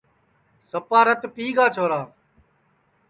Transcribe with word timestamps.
سپا 0.71 0.99
رت 1.07 1.21
پِیگا 1.35 1.65
چھورا 1.75 2.01